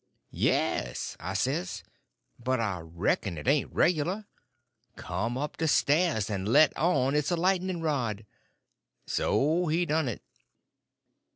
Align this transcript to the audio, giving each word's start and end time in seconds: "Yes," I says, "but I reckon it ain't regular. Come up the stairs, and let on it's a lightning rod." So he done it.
"Yes," 0.31 1.15
I 1.19 1.35
says, 1.35 1.83
"but 2.39 2.59
I 2.59 2.79
reckon 2.79 3.37
it 3.37 3.47
ain't 3.47 3.71
regular. 3.71 4.25
Come 4.95 5.37
up 5.37 5.57
the 5.57 5.67
stairs, 5.67 6.27
and 6.27 6.49
let 6.49 6.75
on 6.75 7.13
it's 7.13 7.29
a 7.29 7.35
lightning 7.37 7.81
rod." 7.81 8.25
So 9.05 9.67
he 9.67 9.85
done 9.85 10.07
it. 10.09 10.23